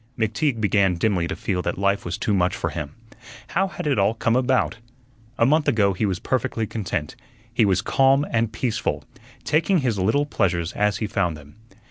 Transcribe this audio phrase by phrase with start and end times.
[0.17, 2.95] McTeague began dimly to feel that life was too much for him.
[3.49, 4.77] How had it all come about?
[5.37, 7.15] A month ago he was perfectly content;
[7.53, 9.03] he was calm and peaceful,
[9.43, 11.55] taking his little pleasures as he found them.